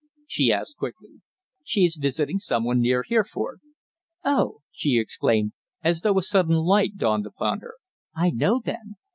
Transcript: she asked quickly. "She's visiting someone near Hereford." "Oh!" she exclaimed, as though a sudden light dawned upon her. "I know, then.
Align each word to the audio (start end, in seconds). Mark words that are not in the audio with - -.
she 0.25 0.51
asked 0.51 0.77
quickly. 0.77 1.21
"She's 1.63 1.95
visiting 2.01 2.39
someone 2.39 2.79
near 2.81 3.03
Hereford." 3.07 3.59
"Oh!" 4.25 4.61
she 4.71 4.97
exclaimed, 4.97 5.51
as 5.83 6.01
though 6.01 6.17
a 6.17 6.23
sudden 6.23 6.55
light 6.55 6.97
dawned 6.97 7.27
upon 7.27 7.59
her. 7.59 7.75
"I 8.15 8.31
know, 8.31 8.59
then. 8.59 8.95